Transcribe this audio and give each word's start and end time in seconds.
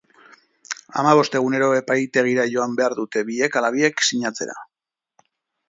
Hamabost 1.01 1.37
egunero 1.39 1.67
epaitegira 1.81 2.47
joan 2.55 2.75
behar 2.81 2.97
dute 3.03 3.25
biek 3.29 3.61
ala 3.61 3.73
biek 3.79 4.05
sinatzera. 4.09 4.59